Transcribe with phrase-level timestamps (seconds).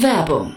[0.00, 0.56] Werbung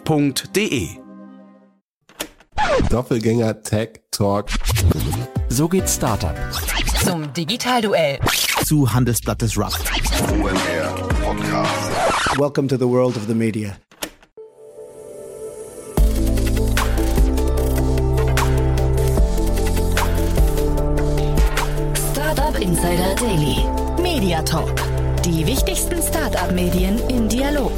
[0.05, 0.89] f.de.
[2.89, 4.47] Doppelgänger Tech Talk.
[5.49, 6.35] So geht Startup.
[7.03, 8.19] Zum Digitalduell.
[8.65, 9.79] Zu Handelsblatt Disrupt.
[10.31, 12.39] OMR Podcast.
[12.39, 13.77] Welcome to the world of the media.
[22.11, 23.65] Startup Insider Daily.
[24.01, 24.75] Media Talk.
[25.23, 27.70] Die wichtigsten Startup-Medien in Dialog.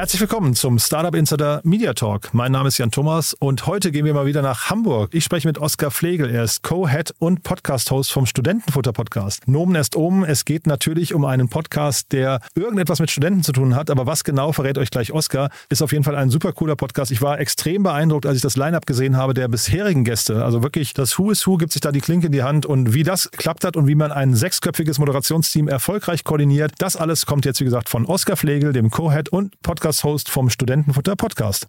[0.00, 2.32] Herzlich willkommen zum Startup Insider Media Talk.
[2.32, 5.10] Mein Name ist Jan Thomas und heute gehen wir mal wieder nach Hamburg.
[5.12, 6.30] Ich spreche mit Oskar Flegel.
[6.30, 9.46] Er ist Co-Head und Podcast-Host vom Studentenfutter Podcast.
[9.46, 10.24] Nomen est oben.
[10.24, 13.90] Es geht natürlich um einen Podcast, der irgendetwas mit Studenten zu tun hat.
[13.90, 15.50] Aber was genau verrät euch gleich Oskar?
[15.68, 17.10] Ist auf jeden Fall ein super cooler Podcast.
[17.10, 20.42] Ich war extrem beeindruckt, als ich das Line-Up gesehen habe der bisherigen Gäste.
[20.42, 22.94] Also wirklich, das Who is Who gibt sich da die Klinke in die Hand und
[22.94, 26.72] wie das klappt hat und wie man ein sechsköpfiges Moderationsteam erfolgreich koordiniert.
[26.78, 30.48] Das alles kommt jetzt, wie gesagt, von Oskar Flegel, dem Co-Head und Podcast Podcast-Host vom
[30.50, 31.66] Studentenfutter Podcast.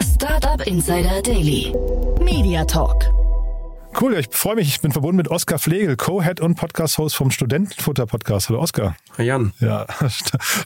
[0.00, 1.74] Startup Insider Daily.
[2.20, 3.09] Media Talk.
[3.98, 4.68] Cool, ich freue mich.
[4.68, 8.48] Ich bin verbunden mit Oskar Flegel, Co-Head und Podcast-Host vom Studentenfutter Podcast.
[8.48, 8.96] Hallo Oskar.
[9.18, 9.52] Hi Jan.
[9.60, 9.86] Ja,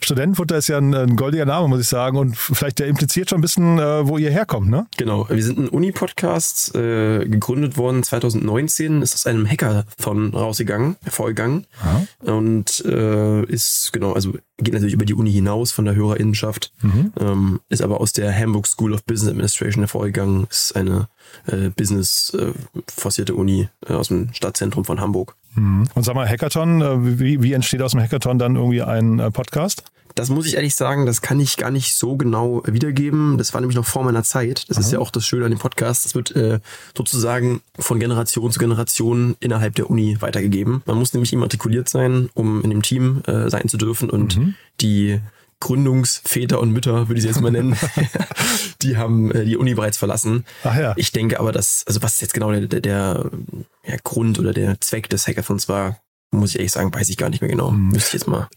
[0.01, 2.17] Studentenfutter ist ja ein, ein, goldiger Name, muss ich sagen.
[2.17, 4.87] Und vielleicht der impliziert schon ein bisschen, äh, wo ihr herkommt, ne?
[4.97, 5.27] Genau.
[5.29, 11.65] Wir sind ein Uni-Podcast, äh, gegründet worden 2019, ist aus einem Hackathon rausgegangen, hervorgegangen.
[11.81, 12.05] Aha.
[12.31, 17.11] Und äh, ist, genau, also geht natürlich über die Uni hinaus von der Hörerinnenschaft, mhm.
[17.19, 21.09] ähm, ist aber aus der Hamburg School of Business Administration hervorgegangen, ist eine
[21.47, 25.35] äh, Business-forcierte äh, Uni äh, aus dem Stadtzentrum von Hamburg.
[25.55, 25.87] Mhm.
[25.93, 29.31] Und sag mal, Hackathon, äh, wie, wie entsteht aus dem Hackathon dann irgendwie ein äh,
[29.31, 29.83] Podcast?
[30.15, 33.37] Das muss ich ehrlich sagen, das kann ich gar nicht so genau wiedergeben.
[33.37, 34.63] Das war nämlich noch vor meiner Zeit.
[34.69, 34.85] Das Aha.
[34.85, 36.05] ist ja auch das Schöne an dem Podcast.
[36.05, 36.61] Das wird äh,
[36.97, 40.83] sozusagen von Generation zu Generation innerhalb der Uni weitergegeben.
[40.85, 44.55] Man muss nämlich immatrikuliert sein, um in dem Team äh, sein zu dürfen und mhm.
[44.79, 45.19] die
[45.65, 47.75] Gründungsväter und Mütter, würde ich sie jetzt mal nennen,
[48.83, 50.45] die haben äh, die Uni bereits verlassen.
[50.63, 50.93] Ach ja.
[50.95, 53.31] Ich denke aber, dass, also was jetzt genau der, der,
[53.87, 55.97] der Grund oder der Zweck des Hackathons war,
[56.31, 57.71] muss ich ehrlich sagen, weiß ich gar nicht mehr genau.
[57.71, 57.89] Mhm.
[57.89, 58.47] Müsste ich jetzt mal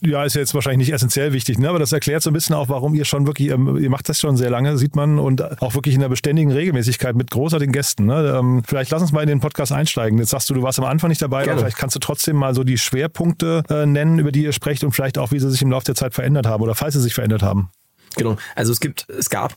[0.00, 1.68] ja, ist ja jetzt wahrscheinlich nicht essentiell wichtig, ne?
[1.68, 4.20] aber das erklärt so ein bisschen auch, warum ihr schon wirklich, ähm, ihr macht das
[4.20, 8.06] schon sehr lange, sieht man, und auch wirklich in der beständigen Regelmäßigkeit mit großartigen Gästen.
[8.06, 8.36] Ne?
[8.38, 10.18] Ähm, vielleicht lass uns mal in den Podcast einsteigen.
[10.18, 11.52] Jetzt sagst du, du warst am Anfang nicht dabei, Gerne.
[11.52, 14.82] aber vielleicht kannst du trotzdem mal so die Schwerpunkte äh, nennen, über die ihr sprecht
[14.82, 17.00] und vielleicht auch, wie sie sich im Laufe der Zeit verändert haben oder falls sie
[17.00, 17.70] sich verändert haben.
[18.16, 18.36] Genau.
[18.54, 19.54] Also es gibt, es gab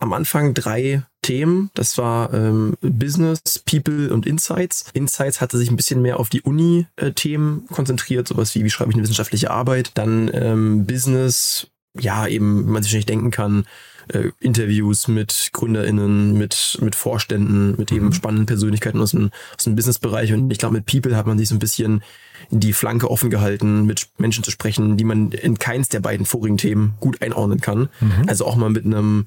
[0.00, 1.70] am Anfang drei Themen.
[1.74, 4.86] Das war ähm, Business, People und Insights.
[4.92, 8.96] Insights hatte sich ein bisschen mehr auf die Uni-Themen konzentriert, sowas wie, wie schreibe ich
[8.96, 9.92] eine wissenschaftliche Arbeit.
[9.94, 13.64] Dann ähm, Business, ja, eben, wie man sich nicht denken kann,
[14.08, 18.12] äh, Interviews mit GründerInnen, mit, mit Vorständen, mit eben mhm.
[18.12, 20.32] spannenden Persönlichkeiten aus dem, aus dem Businessbereich.
[20.32, 22.02] Und ich glaube, mit People hat man sich so ein bisschen
[22.50, 26.56] die Flanke offen gehalten, mit Menschen zu sprechen, die man in keins der beiden vorigen
[26.56, 27.88] Themen gut einordnen kann.
[28.00, 28.24] Mhm.
[28.26, 29.26] Also auch mal mit einem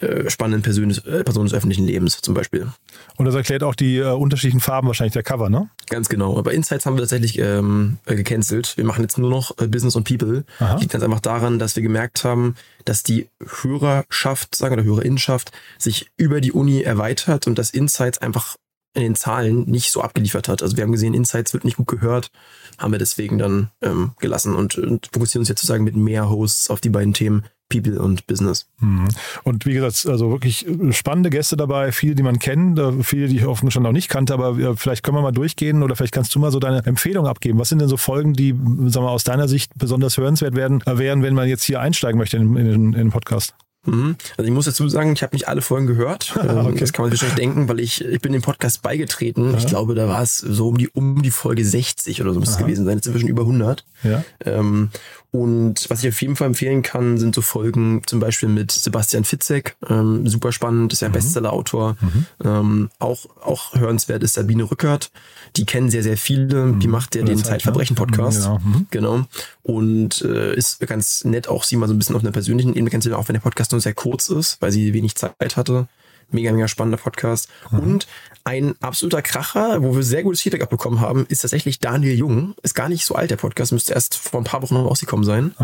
[0.00, 2.68] äh, spannenden Person des, äh, Person des öffentlichen Lebens zum Beispiel.
[3.16, 5.68] Und das erklärt auch die äh, unterschiedlichen Farben wahrscheinlich der Cover, ne?
[5.88, 6.38] Ganz genau.
[6.38, 8.76] Aber Insights haben wir tatsächlich ähm, äh, gecancelt.
[8.76, 10.44] Wir machen jetzt nur noch Business und People.
[10.58, 10.76] Aha.
[10.78, 12.54] Liegt ganz einfach daran, dass wir gemerkt haben,
[12.84, 13.28] dass die
[14.10, 18.56] Hörerschaft, sagen wir, oder Hörerinnenschaft sich über die Uni erweitert und dass Insights einfach
[18.92, 20.62] in den Zahlen nicht so abgeliefert hat.
[20.62, 22.32] Also wir haben gesehen, Insights wird nicht gut gehört,
[22.76, 26.70] haben wir deswegen dann ähm, gelassen und, und fokussieren uns jetzt sozusagen mit mehr Hosts
[26.70, 28.66] auf die beiden Themen People und Business.
[28.80, 29.06] Mhm.
[29.44, 33.36] Und wie gesagt, also wirklich spannende Gäste dabei, viele, die man kennt, äh, viele, die
[33.36, 36.12] ich offensichtlich schon noch nicht kannte, aber äh, vielleicht können wir mal durchgehen oder vielleicht
[36.12, 37.60] kannst du mal so deine Empfehlung abgeben.
[37.60, 38.50] Was sind denn so Folgen, die,
[38.88, 42.18] sagen wir, aus deiner Sicht besonders hörenswert werden, äh, wären, wenn man jetzt hier einsteigen
[42.18, 43.54] möchte in, in, in den Podcast?
[43.86, 44.16] Mhm.
[44.36, 46.34] Also ich muss dazu sagen, ich habe nicht alle Folgen gehört.
[46.42, 46.80] Ähm, okay.
[46.80, 49.52] Das kann man sich wahrscheinlich denken, weil ich, ich bin dem Podcast beigetreten.
[49.52, 49.58] Ja.
[49.58, 52.50] Ich glaube, da war es so um die, um die Folge 60 oder so muss
[52.50, 53.00] es gewesen sein.
[53.02, 53.84] Schon über 100.
[54.02, 54.24] Ja.
[54.44, 54.90] Ähm,
[55.32, 59.24] und was ich auf jeden Fall empfehlen kann, sind so Folgen zum Beispiel mit Sebastian
[59.24, 59.76] Fitzek.
[59.88, 61.12] Ähm, super spannend, ist ja mhm.
[61.12, 61.96] Bestseller-Autor.
[62.00, 62.26] Mhm.
[62.44, 65.12] Ähm, auch, auch hörenswert ist Sabine Rückert.
[65.54, 66.66] Die kennen sehr, sehr viele.
[66.66, 66.80] Mhm.
[66.80, 67.38] Die macht ja den?
[67.38, 68.42] Zeitverbrechen-Podcast.
[68.42, 68.58] Genau.
[68.58, 68.86] Mhm.
[68.90, 69.24] genau.
[69.62, 72.90] Und äh, ist ganz nett, auch sie mal so ein bisschen auf einer persönlichen Ebene
[72.90, 75.86] kennenzulernen, auch wenn der Podcast nur sehr kurz ist, weil sie wenig Zeit hatte
[76.30, 77.48] Mega, mega spannender Podcast.
[77.70, 78.06] Und
[78.44, 82.54] ein absoluter Kracher, wo wir sehr gutes Feedback abbekommen haben, ist tatsächlich Daniel Jung.
[82.62, 85.24] Ist gar nicht so alt, der Podcast, müsste erst vor ein paar Wochen noch rausgekommen
[85.24, 85.54] sein.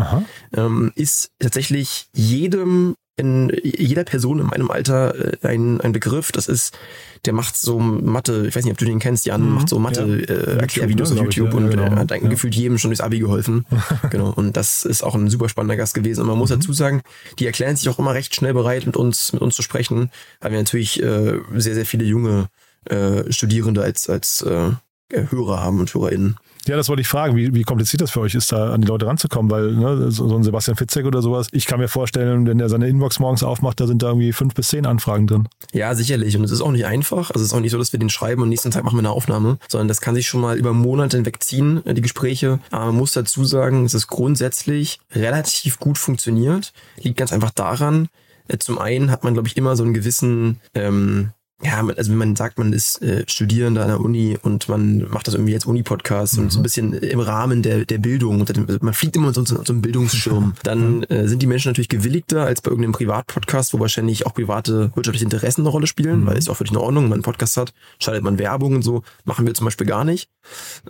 [0.55, 6.31] Ähm, ist tatsächlich jedem in jeder Person in meinem Alter äh, ein, ein Begriff.
[6.31, 6.77] Das ist,
[7.25, 9.79] der macht so Mathe, ich weiß nicht, ob du den kennst, Jan, Mhm, macht so
[9.79, 10.35] Mathe ja.
[10.35, 11.83] äh, ne, auf ich, YouTube ja, und genau.
[11.85, 12.17] äh, hat Ja.
[12.19, 13.65] gefühlt jedem schon durchs Abi geholfen.
[14.11, 14.29] genau.
[14.29, 16.21] Und das ist auch ein super spannender Gast gewesen.
[16.21, 16.39] Und man Mhm.
[16.41, 17.01] muss dazu sagen,
[17.39, 20.51] die erklären sich auch immer recht schnell bereit, mit uns, mit uns zu sprechen, weil
[20.51, 22.47] wir natürlich äh, sehr, sehr viele junge
[22.85, 24.71] äh, Studierende als, als äh,
[25.11, 26.35] Hörer haben und HörerInnen.
[26.67, 27.35] Ja, das wollte ich fragen.
[27.35, 29.49] Wie, wie kompliziert das für euch ist, da an die Leute ranzukommen?
[29.49, 32.87] Weil ne, so ein Sebastian Fitzek oder sowas, ich kann mir vorstellen, wenn er seine
[32.87, 35.47] Inbox morgens aufmacht, da sind da irgendwie fünf bis zehn Anfragen drin.
[35.73, 36.35] Ja, sicherlich.
[36.35, 37.31] Und es ist auch nicht einfach.
[37.31, 38.99] Also es ist auch nicht so, dass wir den schreiben und nächsten Tag machen wir
[38.99, 42.59] eine Aufnahme, sondern das kann sich schon mal über Monate hinweg ziehen, äh, die Gespräche.
[42.71, 46.73] Aber man muss dazu sagen, es ist grundsätzlich relativ gut funktioniert.
[47.01, 48.09] Liegt ganz einfach daran,
[48.47, 51.31] äh, zum einen hat man, glaube ich, immer so einen gewissen, ähm,
[51.63, 55.27] ja, also wenn man sagt, man ist äh, Studierender an der Uni und man macht
[55.27, 58.93] das irgendwie als Uni-Podcast und so ein bisschen im Rahmen der, der Bildung, dem- man
[58.93, 62.69] fliegt immer so, so einem Bildungsschirm, dann äh, sind die Menschen natürlich gewilligter als bei
[62.69, 66.73] irgendeinem Privatpodcast, wo wahrscheinlich auch private wirtschaftliche Interessen eine Rolle spielen, weil es auch wirklich
[66.73, 69.65] in Ordnung, wenn man einen Podcast hat, schaltet man Werbung und so, machen wir zum
[69.65, 70.29] Beispiel gar nicht.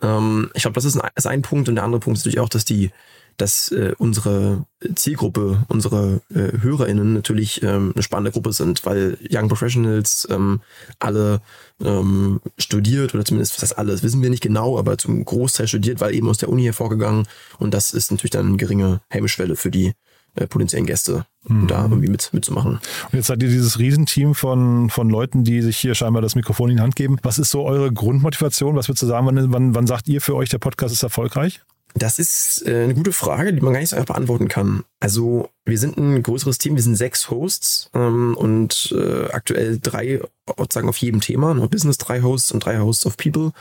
[0.01, 2.41] Ähm, ich glaube, das ist ein, ist ein Punkt und der andere Punkt ist natürlich
[2.41, 2.91] auch, dass die
[3.37, 9.47] dass äh, unsere Zielgruppe, unsere äh, HörerInnen natürlich ähm, eine spannende Gruppe sind, weil Young
[9.47, 10.61] Professionals ähm,
[10.99, 11.41] alle
[11.81, 16.01] ähm, studiert oder zumindest, was heißt alles, wissen wir nicht genau, aber zum Großteil studiert,
[16.01, 17.27] weil eben aus der Uni hervorgegangen
[17.59, 19.93] und das ist natürlich dann eine geringe Hemmschwelle für die
[20.35, 21.25] äh, potenziellen Gäste,
[21.67, 22.73] da irgendwie mit, mitzumachen.
[22.73, 26.69] Und jetzt seid ihr dieses Riesenteam von, von Leuten, die sich hier scheinbar das Mikrofon
[26.69, 27.17] in die Hand geben.
[27.23, 28.75] Was ist so eure Grundmotivation?
[28.75, 31.61] Was würdest du sagen, wann, wann, wann sagt ihr für euch, der Podcast ist erfolgreich?
[31.99, 34.83] Das ist äh, eine gute Frage, die man gar nicht so einfach beantworten kann.
[34.99, 40.21] Also wir sind ein größeres Team, wir sind sechs Hosts ähm, und äh, aktuell drei,
[40.57, 43.51] sozusagen auf jedem Thema, noch Business drei Hosts und drei Hosts of People.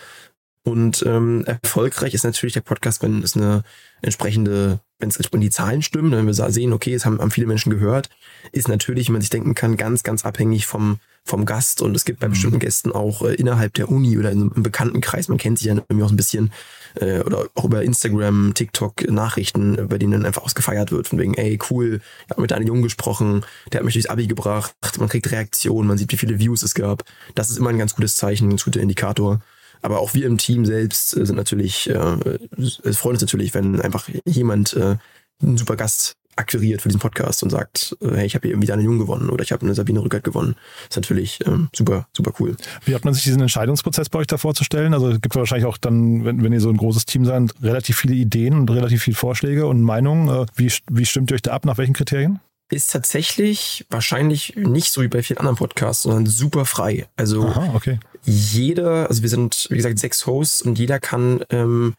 [0.67, 3.63] Und ähm, erfolgreich ist natürlich der Podcast, wenn es eine
[4.03, 7.47] entsprechende, wenn es entsprechend die Zahlen stimmen, wenn wir sehen, okay, es haben, haben viele
[7.47, 8.11] Menschen gehört,
[8.51, 11.83] ist natürlich, wie man sich denken kann, ganz, ganz abhängig vom, vom Gast.
[11.83, 15.29] Und es gibt bei bestimmten Gästen auch äh, innerhalb der Uni oder in einem Bekanntenkreis,
[15.29, 16.51] man kennt sich ja irgendwie auch ein bisschen,
[16.97, 21.35] äh, oder auch über Instagram, TikTok Nachrichten, bei denen dann einfach ausgefeiert wird, von wegen,
[21.35, 25.09] ey, cool, ich habe mit einem Jungen gesprochen, der hat mich durchs Abi gebracht, man
[25.09, 27.05] kriegt Reaktionen, man sieht, wie viele Views es gab.
[27.37, 29.41] Das ist immer ein ganz gutes Zeichen, ein ganz guter Indikator.
[29.83, 32.39] Aber auch wir im Team selbst äh, sind natürlich, äh,
[32.85, 34.97] es freut uns natürlich, wenn einfach jemand äh,
[35.43, 38.69] einen super Gast akquiriert für diesen Podcast und sagt, äh, hey, ich habe hier irgendwie
[38.69, 40.55] Daniel Jung gewonnen oder ich habe eine Sabine Rückert gewonnen.
[40.89, 42.57] Das ist natürlich ähm, super, super cool.
[42.85, 44.95] Wie hat man sich diesen Entscheidungsprozess bei euch da vorzustellen?
[44.95, 47.97] Also es gibt wahrscheinlich auch dann, wenn, wenn ihr so ein großes Team seid, relativ
[47.97, 50.29] viele Ideen und relativ viele Vorschläge und Meinungen.
[50.29, 51.65] Äh, Wie, wie stimmt ihr euch da ab?
[51.65, 52.41] Nach welchen Kriterien?
[52.69, 57.07] Ist tatsächlich wahrscheinlich nicht so wie bei vielen anderen Podcasts, sondern super frei.
[57.15, 58.01] Also Aha, okay.
[58.25, 61.95] jeder, also wir sind, wie gesagt, sechs Hosts und jeder kann ähm,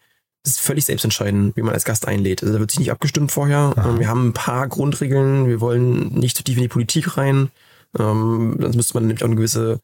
[0.47, 2.41] ist völlig selbst entscheiden, wie man als Gast einlädt.
[2.41, 3.73] Also da wird sich nicht abgestimmt vorher.
[3.77, 5.47] Ähm, wir haben ein paar Grundregeln.
[5.47, 7.49] Wir wollen nicht zu tief in die Politik rein.
[7.97, 9.79] Ähm, sonst müsste man nämlich auch eine gewisse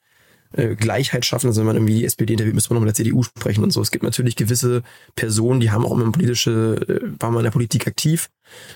[0.53, 1.47] äh, Gleichheit schaffen.
[1.47, 3.71] Also wenn man irgendwie die SPD interviewt, müsste man noch mit der CDU sprechen und
[3.71, 3.81] so.
[3.81, 4.83] Es gibt natürlich gewisse
[5.15, 8.29] Personen, die haben auch immer politische, äh, waren mal in der Politik aktiv.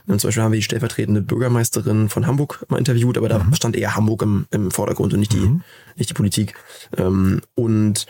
[0.07, 3.75] Und zum Beispiel haben wir die stellvertretende Bürgermeisterin von Hamburg mal interviewt, aber da stand
[3.75, 5.61] eher Hamburg im, im Vordergrund und nicht die,
[5.95, 6.55] nicht die Politik.
[6.97, 8.07] Ähm, und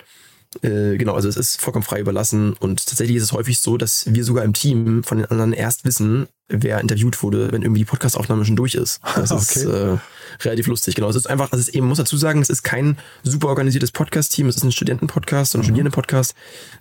[0.63, 4.05] äh, genau, also es ist vollkommen frei überlassen und tatsächlich ist es häufig so, dass
[4.07, 7.85] wir sogar im Team von den anderen erst wissen, wer interviewt wurde, wenn irgendwie die
[7.85, 9.01] Podcastaufnahme schon durch ist.
[9.15, 9.97] Das ist äh,
[10.41, 10.95] relativ lustig.
[10.95, 13.47] Genau, es ist einfach, also es ist eben, muss dazu sagen, es ist kein super
[13.47, 16.35] organisiertes Podcast-Team, es ist ein Studentenpodcast und ein Studierendenpodcast.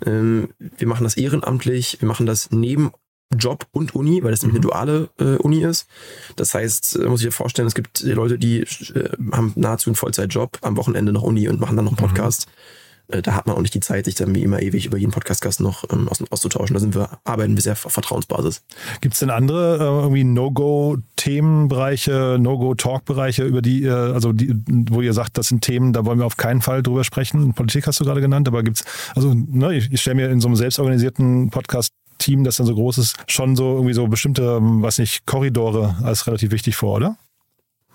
[0.05, 2.93] Ähm, wir machen das ehrenamtlich, wir machen das neben
[3.37, 5.89] Job und Uni, weil das nämlich eine duale äh, Uni ist.
[6.37, 9.91] Das heißt, äh, muss ich dir vorstellen, es gibt äh, Leute, die äh, haben nahezu
[9.91, 12.47] einen Vollzeitjob, am Wochenende noch Uni und machen dann noch einen Podcast.
[12.47, 15.13] Äh, Da hat man auch nicht die Zeit, sich dann wie immer ewig über jeden
[15.13, 16.75] Podcastgast noch ähm, aus, auszutauschen.
[16.75, 18.63] Da sind wir, arbeiten wir sehr auf Vertrauensbasis.
[19.01, 24.53] Gibt es denn andere äh, irgendwie No-Go-Themenbereiche, No-Go-Talk-Bereiche, über die, ihr, also die,
[24.91, 27.55] wo ihr sagt, das sind Themen, da wollen wir auf keinen Fall drüber sprechen?
[27.55, 28.85] Politik hast du gerade genannt, aber gibt's,
[29.15, 32.75] also ne, ich, ich stelle mir in so einem selbstorganisierten Podcast Team, das dann so
[32.75, 36.97] groß ist, schon so irgendwie so bestimmte, ähm, weiß nicht, Korridore als relativ wichtig vor,
[36.97, 37.17] oder?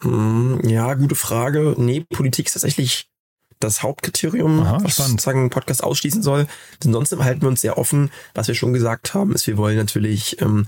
[0.02, 1.76] Hm, Ja, gute Frage.
[1.78, 3.10] Nee, Politik ist tatsächlich
[3.64, 5.12] das Hauptkriterium, Aha, was spannend.
[5.12, 6.48] sozusagen einen Podcast ausschließen soll.
[6.84, 8.12] Ansonsten halten wir uns sehr offen.
[8.34, 10.68] Was wir schon gesagt haben, ist, wir wollen natürlich, ähm,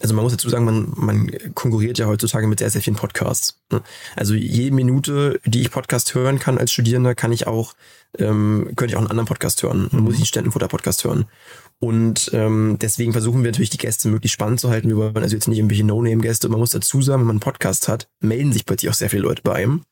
[0.00, 3.58] also man muss dazu sagen, man, man konkurriert ja heutzutage mit sehr, sehr vielen Podcasts.
[3.70, 3.82] ne?
[4.16, 7.74] Also jede Minute, die ich Podcast hören kann als Studierender, kann ich auch,
[8.18, 9.88] ähm, könnte ich auch einen anderen Podcast hören.
[9.92, 11.26] Man muss ich einen Ständenfutter-Podcast hören.
[11.80, 14.88] Und ähm, deswegen versuchen wir natürlich die Gäste möglichst spannend zu halten.
[14.88, 16.48] Wir wollen also jetzt nicht irgendwelche No-Name-Gäste.
[16.48, 19.22] Man muss dazu sagen, wenn man einen Podcast hat, melden sich plötzlich auch sehr viele
[19.22, 19.82] Leute bei einem.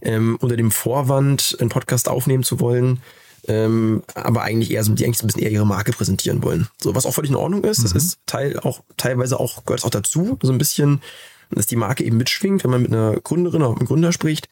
[0.00, 3.00] Ähm, unter dem Vorwand, einen Podcast aufnehmen zu wollen,
[3.48, 6.68] ähm, aber eigentlich eher so, die eigentlich so ein bisschen eher ihre Marke präsentieren wollen.
[6.80, 7.82] So, was auch völlig in Ordnung ist.
[7.82, 11.02] Das ist Teil auch, teilweise auch, gehört es auch dazu, so ein bisschen,
[11.50, 14.48] dass die Marke eben mitschwingt, wenn man mit einer Gründerin oder mit einem Gründer spricht.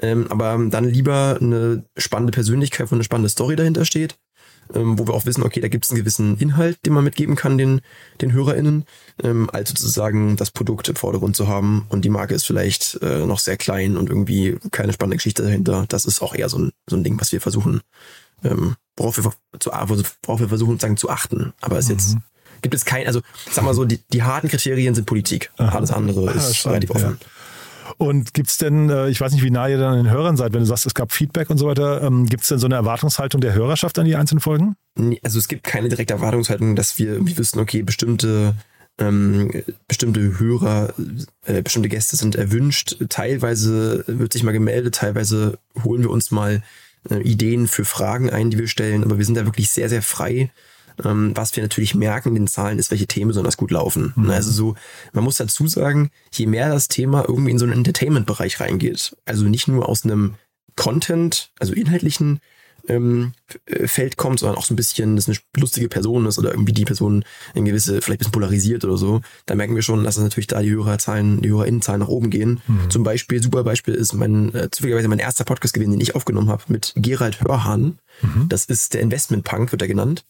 [0.00, 4.16] Ähm, aber dann lieber eine spannende Persönlichkeit, wo eine spannende Story dahinter steht
[4.74, 7.36] ähm, wo wir auch wissen, okay, da gibt es einen gewissen Inhalt, den man mitgeben
[7.36, 7.80] kann den,
[8.20, 8.84] den HörerInnen,
[9.22, 13.26] ähm, als sozusagen das Produkt im Vordergrund zu haben und die Marke ist vielleicht äh,
[13.26, 15.86] noch sehr klein und irgendwie keine spannende Geschichte dahinter.
[15.88, 17.80] Das ist auch eher so ein, so ein Ding, was wir versuchen,
[18.44, 21.52] ähm, worauf wir, zu, worauf wir versuchen, sagen, zu achten.
[21.60, 21.94] Aber es mhm.
[21.94, 22.16] jetzt
[22.62, 25.50] gibt es kein, also sag mal so, die, die harten Kriterien sind Politik.
[25.58, 25.76] Aha.
[25.76, 27.18] Alles andere ist ah, relativ offen.
[27.20, 27.26] Ja.
[27.98, 30.36] Und gibt es denn, äh, ich weiß nicht, wie nah ihr dann an den Hörern
[30.36, 32.66] seid, wenn du sagst, es gab Feedback und so weiter, ähm, gibt es denn so
[32.66, 34.76] eine Erwartungshaltung der Hörerschaft an die einzelnen Folgen?
[35.22, 38.54] Also es gibt keine direkte Erwartungshaltung, dass wir irgendwie wissen, okay, bestimmte
[38.98, 39.50] ähm,
[39.88, 40.92] bestimmte Hörer,
[41.46, 42.96] äh, bestimmte Gäste sind erwünscht.
[43.08, 46.62] Teilweise wird sich mal gemeldet, teilweise holen wir uns mal
[47.10, 50.02] äh, Ideen für Fragen ein, die wir stellen, aber wir sind da wirklich sehr, sehr
[50.02, 50.50] frei.
[51.04, 54.12] Ähm, was wir natürlich merken in den Zahlen ist, welche Themen besonders gut laufen.
[54.16, 54.30] Mhm.
[54.30, 54.74] Also so,
[55.12, 59.44] man muss dazu sagen, je mehr das Thema irgendwie in so einen Entertainment-Bereich reingeht, also
[59.44, 60.34] nicht nur aus einem
[60.76, 62.40] Content, also inhaltlichen
[62.88, 63.32] ähm,
[63.66, 66.72] äh, Feld kommt, sondern auch so ein bisschen, dass eine lustige Person ist oder irgendwie
[66.72, 67.24] die Person
[67.54, 70.46] in gewisse, vielleicht ein bisschen polarisiert oder so, da merken wir schon, dass es natürlich
[70.46, 72.60] da die Hörerzahlen, die HörerInnenzahlen nach oben gehen.
[72.66, 72.90] Mhm.
[72.90, 76.48] Zum Beispiel, super Beispiel ist mein, äh, zufälligerweise mein erster Podcast gewesen, den ich aufgenommen
[76.48, 77.98] habe, mit Gerald Hörhahn.
[78.20, 78.48] Mhm.
[78.48, 80.24] Das ist der Investment Punk, wird er genannt.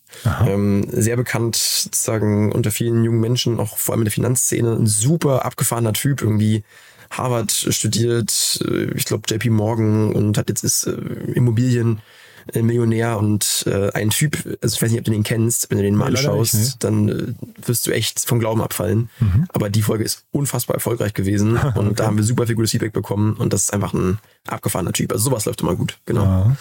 [0.47, 4.87] Ähm, sehr bekannt, sozusagen unter vielen jungen Menschen, auch vor allem in der Finanzszene, ein
[4.87, 6.65] super abgefahrener Typ, irgendwie
[7.13, 10.93] Harvard studiert, äh, ich glaube JP Morgan und hat jetzt ist äh,
[11.35, 12.01] Immobilien
[12.55, 15.85] Millionär und äh, ein Typ, also ich weiß nicht, ob du den kennst, wenn du
[15.85, 16.77] den mal nee, anschaust, nicht, nee.
[16.79, 19.09] dann äh, wirst du echt vom Glauben abfallen.
[19.21, 19.47] Mhm.
[19.53, 21.93] Aber die Folge ist unfassbar erfolgreich gewesen und okay.
[21.97, 25.13] da haben wir super viel gutes Feedback bekommen und das ist einfach ein abgefahrener Typ.
[25.13, 26.25] Also sowas läuft immer gut, genau.
[26.25, 26.57] Ja.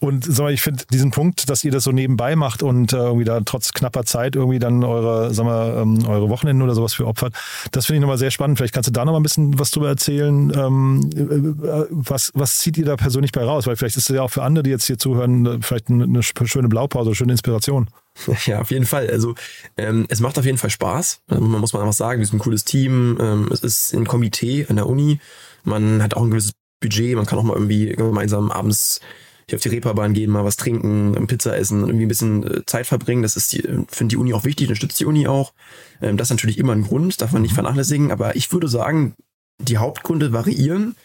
[0.00, 2.96] Und sag mal, ich finde diesen Punkt, dass ihr das so nebenbei macht und äh,
[2.96, 6.94] irgendwie da trotz knapper Zeit irgendwie dann eure, sag mal, ähm, eure Wochenenden oder sowas
[6.94, 7.34] für opfert,
[7.72, 8.58] das finde ich nochmal sehr spannend.
[8.58, 10.52] Vielleicht kannst du da nochmal ein bisschen was drüber erzählen.
[10.54, 13.66] Ähm, äh, was, was zieht ihr da persönlich bei raus?
[13.66, 16.04] Weil vielleicht ist es ja auch für andere, die jetzt hier zuhören, äh, vielleicht eine,
[16.04, 17.88] eine schöne Blaupause, eine schöne Inspiration.
[18.46, 19.10] Ja, auf jeden Fall.
[19.10, 19.34] Also
[19.76, 21.22] ähm, es macht auf jeden Fall Spaß.
[21.28, 23.18] Also, man muss man einfach sagen, wir sind ein cooles Team.
[23.20, 25.18] Ähm, es ist ein Komitee an der Uni.
[25.64, 27.16] Man hat auch ein gewisses Budget.
[27.16, 29.00] Man kann auch mal irgendwie gemeinsam abends
[29.48, 32.86] hier auf die Reeperbahn gehen, mal was trinken, Pizza essen, irgendwie ein bisschen äh, Zeit
[32.86, 33.22] verbringen.
[33.22, 33.50] Das ist,
[33.88, 35.52] finde die Uni auch wichtig, unterstützt die Uni auch.
[36.00, 37.56] Ähm, das ist natürlich immer ein Grund, darf man nicht mhm.
[37.56, 38.10] vernachlässigen.
[38.10, 39.14] Aber ich würde sagen,
[39.58, 40.96] die Hauptgründe variieren.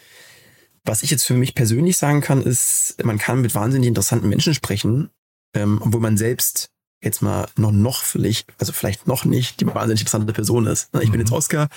[0.84, 4.54] Was ich jetzt für mich persönlich sagen kann, ist, man kann mit wahnsinnig interessanten Menschen
[4.54, 5.10] sprechen,
[5.54, 6.70] ähm, obwohl man selbst
[7.02, 10.90] jetzt mal noch, noch vielleicht, also vielleicht noch nicht die wahnsinnig interessante Person ist.
[11.00, 11.36] Ich bin jetzt mhm.
[11.36, 11.68] Oscar,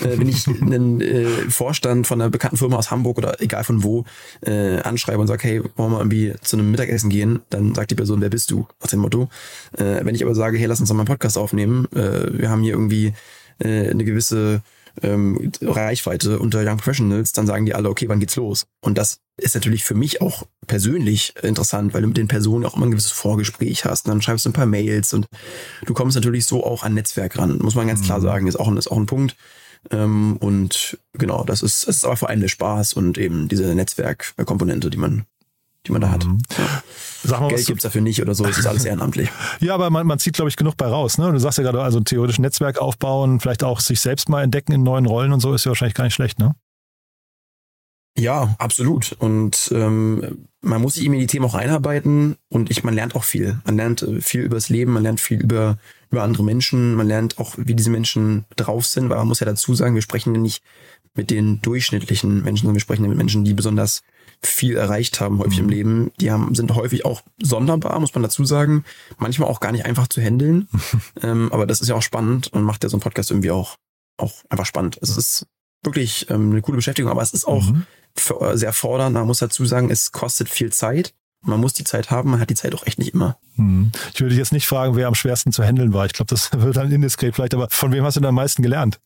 [0.00, 3.82] äh, wenn ich einen äh, Vorstand von einer bekannten Firma aus Hamburg oder egal von
[3.82, 4.04] wo
[4.42, 7.96] äh, anschreibe und sage, hey, wollen wir irgendwie zu einem Mittagessen gehen, dann sagt die
[7.96, 8.66] Person, wer bist du?
[8.80, 9.28] Nach dem Motto.
[9.76, 12.50] Äh, wenn ich aber sage, hey, lass uns doch mal einen Podcast aufnehmen, äh, wir
[12.50, 13.14] haben hier irgendwie
[13.58, 14.62] äh, eine gewisse
[15.02, 18.66] ähm, Reichweite unter Young Professionals, dann sagen die alle, okay, wann geht's los?
[18.80, 22.76] Und das ist natürlich für mich auch persönlich interessant, weil du mit den Personen auch
[22.76, 24.06] immer ein gewisses Vorgespräch hast.
[24.06, 25.26] Und dann schreibst du ein paar Mails und
[25.86, 28.22] du kommst natürlich so auch an Netzwerk ran, muss man ganz klar mhm.
[28.22, 29.36] sagen, ist auch, ist auch ein Punkt.
[29.90, 33.74] Ähm, und genau, das ist, das ist aber vor allem der Spaß und eben diese
[33.74, 35.24] Netzwerkkomponente, die man
[35.86, 36.24] die man da hat.
[36.24, 36.38] Mhm.
[36.56, 36.82] Ja.
[37.24, 39.30] Sag mal, Geld gibt es dafür nicht oder so, es ist alles ehrenamtlich.
[39.60, 41.18] ja, aber man, man zieht, glaube ich, genug bei raus.
[41.18, 41.30] Ne?
[41.32, 44.82] Du sagst ja gerade, also theoretisch Netzwerk aufbauen, vielleicht auch sich selbst mal entdecken in
[44.82, 46.54] neuen Rollen und so ist ja wahrscheinlich gar nicht schlecht, ne?
[48.18, 49.12] Ja, absolut.
[49.18, 53.14] Und ähm, man muss sich eben in die Themen auch einarbeiten und ich, man lernt
[53.14, 53.60] auch viel.
[53.64, 55.78] Man lernt äh, viel über das Leben, man lernt viel über,
[56.10, 59.46] über andere Menschen, man lernt auch, wie diese Menschen drauf sind, weil man muss ja
[59.46, 60.62] dazu sagen, wir sprechen ja nicht
[61.14, 64.02] mit den durchschnittlichen Menschen, sondern wir sprechen ja mit Menschen, die besonders
[64.40, 65.64] viel erreicht haben, häufig mhm.
[65.64, 66.10] im Leben.
[66.20, 68.84] Die haben, sind häufig auch sonderbar, muss man dazu sagen.
[69.18, 70.68] Manchmal auch gar nicht einfach zu handeln.
[71.22, 73.76] ähm, aber das ist ja auch spannend und macht ja so ein Podcast irgendwie auch,
[74.16, 74.98] auch einfach spannend.
[75.02, 75.46] Es ist
[75.82, 77.86] wirklich ähm, eine coole Beschäftigung, aber es ist auch mhm.
[78.20, 79.14] Sehr fordernd.
[79.14, 81.14] Man muss dazu sagen, es kostet viel Zeit.
[81.40, 83.38] Man muss die Zeit haben, man hat die Zeit auch echt nicht immer.
[83.56, 83.92] Mhm.
[84.12, 86.04] Ich würde dich jetzt nicht fragen, wer am schwersten zu handeln war.
[86.06, 88.62] Ich glaube, das wird dann indiskret vielleicht, aber von wem hast du denn am meisten
[88.62, 88.98] gelernt?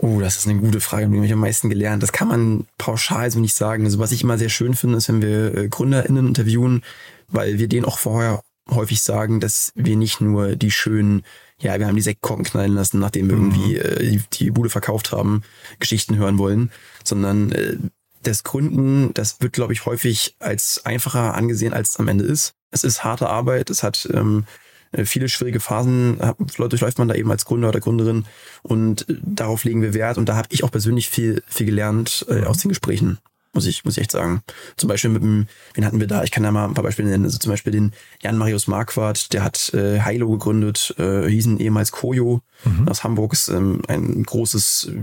[0.00, 2.02] Oh, das ist eine gute Frage, die habe ich am meisten gelernt.
[2.02, 3.84] Das kann man pauschal so nicht sagen.
[3.84, 6.82] Also was ich immer sehr schön finde, ist, wenn wir äh, GründerInnen interviewen,
[7.26, 11.22] weil wir denen auch vorher häufig sagen, dass wir nicht nur die schönen,
[11.58, 13.50] ja, wir haben die Sektkorken knallen lassen, nachdem wir mhm.
[13.50, 15.42] irgendwie äh, die, die Bude verkauft haben,
[15.80, 16.70] Geschichten hören wollen,
[17.02, 17.76] sondern äh,
[18.22, 22.54] das Gründen, das wird, glaube ich, häufig als einfacher angesehen, als es am Ende ist.
[22.70, 24.44] Es ist harte Arbeit, es hat ähm,
[24.92, 26.18] äh, viele schwierige Phasen
[26.56, 28.24] durchläuft man da eben als Gründer oder Gründerin
[28.62, 32.26] und äh, darauf legen wir Wert und da habe ich auch persönlich viel, viel gelernt
[32.28, 33.18] äh, aus den Gesprächen.
[33.54, 34.42] Muss ich, muss ich echt sagen.
[34.76, 36.22] Zum Beispiel mit dem, wen hatten wir da?
[36.22, 37.24] Ich kann da mal ein paar Beispiele nennen.
[37.24, 41.90] Also zum Beispiel den Jan Marius Marquardt, der hat äh, Hilo gegründet, äh, hießen ehemals
[41.90, 42.42] Koyo
[42.86, 45.00] aus Hamburg, ist ähm, ein großes, äh,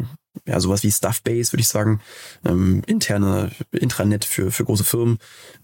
[0.50, 2.02] ja, sowas wie Stuffbase, würde ich sagen,
[2.46, 5.18] ähm, interne Intranet für, für große Firmen.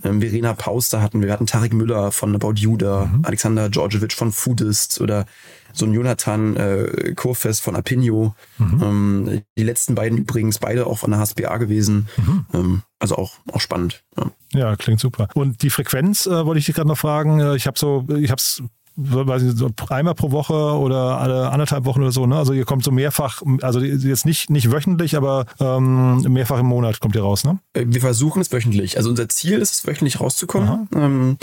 [0.04, 4.14] Ähm, Verena Pauster hatten wir, wir hatten Tarek Müller von About You da, Alexander Djordjevic
[4.14, 5.26] von Foodist oder
[5.74, 8.34] so ein Jonathan äh, Kurfest von Apinio.
[8.60, 12.08] Ähm, die letzten beiden übrigens beide auch von der HSBA gewesen.
[12.54, 14.04] Ähm, also auch, auch spannend.
[14.18, 14.32] Ja.
[14.54, 15.28] Ja, klingt super.
[15.34, 17.40] Und die Frequenz äh, wollte ich dich gerade noch fragen.
[17.40, 18.62] Äh, Ich habe so, ich habe es
[18.96, 22.26] weiß ich, so einmal pro Woche oder alle anderthalb Wochen oder so.
[22.26, 22.38] Ne?
[22.38, 27.00] Also ihr kommt so mehrfach, also jetzt nicht nicht wöchentlich, aber ähm, mehrfach im Monat
[27.00, 27.60] kommt ihr raus, ne?
[27.74, 28.98] Äh, Wir versuchen es wöchentlich.
[28.98, 30.88] Also unser Ziel ist es, wöchentlich rauszukommen.
[30.94, 31.38] Ähm,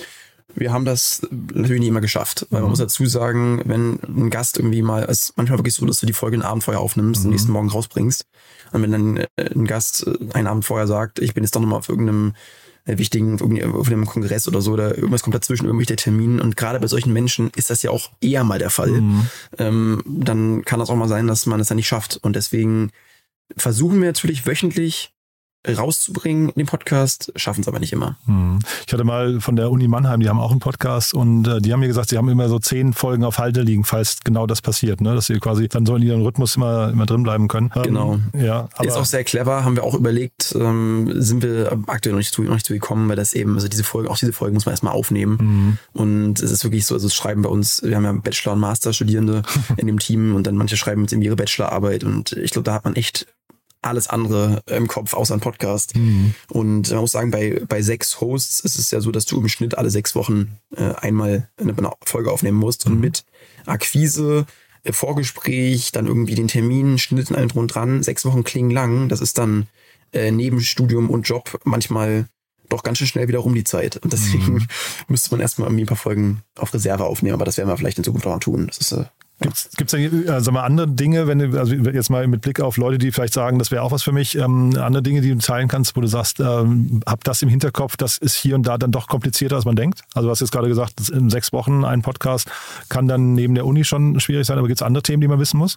[0.55, 4.57] wir haben das natürlich nicht immer geschafft, weil man muss dazu sagen, wenn ein Gast
[4.57, 7.25] irgendwie mal, es ist manchmal wirklich so, dass du die Folge einen Abend vorher aufnimmst,
[7.25, 8.25] den nächsten Morgen rausbringst.
[8.73, 11.61] Und wenn dann äh, ein Gast äh, einen Abend vorher sagt, ich bin jetzt doch
[11.61, 12.35] nochmal auf irgendeinem
[12.97, 16.41] wichtigen, auf irgendwie- auf einem Kongress oder so, oder irgendwas kommt dazwischen, irgendwelche Termin.
[16.41, 19.03] Und gerade bei solchen Menschen ist das ja auch eher mal der Fall.
[19.59, 22.19] Ähm, dann kann das auch mal sein, dass man es dann nicht schafft.
[22.23, 22.91] Und deswegen
[23.57, 25.13] versuchen wir natürlich wöchentlich
[25.67, 28.17] rauszubringen, den Podcast, schaffen es aber nicht immer.
[28.27, 28.61] Hm.
[28.87, 31.73] Ich hatte mal von der Uni Mannheim, die haben auch einen Podcast und äh, die
[31.73, 34.63] haben mir gesagt, sie haben immer so zehn Folgen auf Halde liegen, falls genau das
[34.63, 35.15] passiert, ne?
[35.15, 37.71] dass sie quasi dann so in ihrem Rhythmus immer, immer drin bleiben können.
[37.75, 38.19] Ähm, Genau.
[38.37, 42.19] Ja, aber ist auch sehr clever, haben wir auch überlegt, ähm, sind wir aktuell noch
[42.19, 44.55] nicht, zu, noch nicht zu gekommen, weil das eben, also diese Folge, auch diese Folge
[44.55, 45.79] muss man erstmal aufnehmen.
[45.95, 48.61] Und es ist wirklich so, also es schreiben bei uns, wir haben ja Bachelor- und
[48.61, 49.43] Master-Studierende
[49.77, 52.75] in dem Team und dann manche schreiben jetzt eben ihre Bachelorarbeit und ich glaube, da
[52.75, 53.27] hat man echt
[53.83, 55.95] alles andere im Kopf außer ein Podcast.
[56.51, 59.49] Und man muss sagen, bei, bei sechs Hosts ist es ja so, dass du im
[59.49, 63.25] Schnitt alle sechs Wochen äh, einmal eine Folge aufnehmen musst und mit
[63.67, 64.47] Akquise,
[64.85, 68.03] äh, Vorgespräch, dann irgendwie den Termin, Schnitt und allem drum und dran.
[68.03, 69.09] Sechs Wochen klingen lang.
[69.09, 69.69] Das ist dann
[70.13, 72.27] äh, neben Studium und Job manchmal
[72.69, 73.97] doch ganz schön schnell wieder rum die Zeit.
[73.97, 74.67] Und deswegen
[75.09, 77.99] müsste man erstmal irgendwie ein paar Folgen auf Reserve aufnehmen, aber das werden wir vielleicht
[77.99, 78.67] in Zukunft auch tun.
[78.67, 79.05] Das ist äh,
[79.41, 82.61] Gibt's gibt's da äh, sag mal, andere Dinge, wenn du, also jetzt mal mit Blick
[82.61, 85.31] auf Leute, die vielleicht sagen, das wäre auch was für mich, ähm, andere Dinge, die
[85.31, 88.65] du teilen kannst, wo du sagst, ähm, hab das im Hinterkopf, das ist hier und
[88.67, 90.01] da dann doch komplizierter, als man denkt.
[90.15, 92.51] Also du hast jetzt gerade gesagt, in sechs Wochen ein Podcast
[92.89, 95.39] kann dann neben der Uni schon schwierig sein, aber gibt es andere Themen, die man
[95.39, 95.77] wissen muss?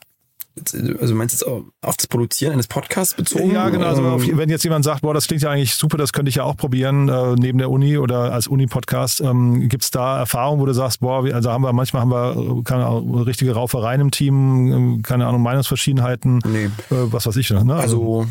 [0.99, 3.51] Also meinst du jetzt auch auf das Produzieren eines Podcasts bezogen?
[3.51, 3.85] Ja, genau.
[3.87, 6.29] Also auf, Ähm, wenn jetzt jemand sagt, boah, das klingt ja eigentlich super, das könnte
[6.29, 10.19] ich ja auch probieren, äh, neben der Uni oder als Uni-Podcast, ähm, gibt es da
[10.19, 13.21] Erfahrungen, wo du sagst, boah, wir, also haben wir, manchmal haben wir äh, keine Ahnung,
[13.21, 16.65] richtige Raufereien im Team, ähm, keine Ahnung, Meinungsverschiedenheiten, Nee.
[16.65, 17.49] äh, was weiß ich.
[17.49, 17.73] Ne?
[17.75, 18.27] Also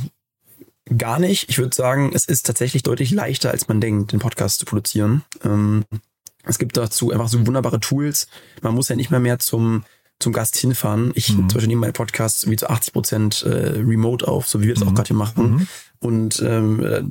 [0.96, 1.48] gar nicht.
[1.48, 5.22] Ich würde sagen, es ist tatsächlich deutlich leichter, als man denkt, den Podcast zu produzieren.
[5.44, 5.85] Ähm,
[6.44, 8.26] es gibt dazu einfach so wunderbare Tools.
[8.62, 9.85] Man muss ja nicht mehr mehr zum
[10.20, 11.12] zum Gast hinfahren.
[11.14, 14.68] Ich zum Beispiel nehme meine Podcasts irgendwie zu 80 Prozent äh, remote auf, so wie
[14.68, 15.66] wir das auch gerade hier machen.
[15.98, 17.02] Und ähm, äh,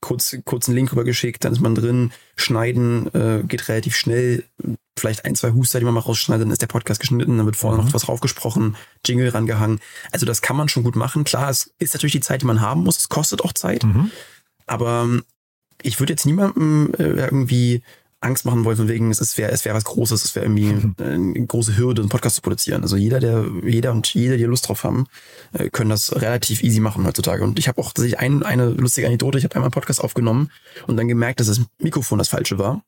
[0.00, 4.44] kurz, kurz einen Link rübergeschickt, dann ist man drin, schneiden, äh, geht relativ schnell.
[4.98, 7.56] Vielleicht ein, zwei Huster, die man mal rausschneidet, dann ist der Podcast geschnitten, dann wird
[7.56, 9.80] vorne noch was raufgesprochen, Jingle rangehangen.
[10.12, 11.24] Also das kann man schon gut machen.
[11.24, 12.98] Klar, es ist natürlich die Zeit, die man haben muss.
[12.98, 13.84] Es kostet auch Zeit.
[14.66, 15.24] Aber ähm,
[15.82, 17.82] ich würde jetzt niemandem äh, irgendwie
[18.24, 21.46] Angst machen wollen, von wegen, es wäre es wäre was Großes, es wäre irgendwie eine
[21.46, 22.82] große Hürde, einen Podcast zu produzieren.
[22.82, 25.06] Also jeder, der, jeder und jede, die Lust drauf haben,
[25.52, 27.44] äh, können das relativ easy machen heutzutage.
[27.44, 30.50] Und ich habe auch tatsächlich ein, eine lustige Anekdote, ich habe einmal einen Podcast aufgenommen
[30.86, 32.82] und dann gemerkt, dass das Mikrofon das falsche war.